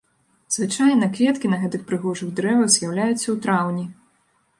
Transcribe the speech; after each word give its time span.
Звычайна, 0.55 1.09
кветкі 1.17 1.51
на 1.53 1.59
гэтых 1.65 1.83
прыгожых 1.91 2.31
дрэвах 2.39 2.73
з'яўляюцца 2.77 3.25
ў 3.25 3.37
траўні. 3.45 3.85